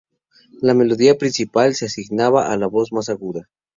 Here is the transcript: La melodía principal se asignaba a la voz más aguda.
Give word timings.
La 0.61 0.73
melodía 0.73 1.15
principal 1.15 1.75
se 1.75 1.85
asignaba 1.85 2.51
a 2.51 2.57
la 2.57 2.65
voz 2.65 2.91
más 2.91 3.07
aguda. 3.09 3.47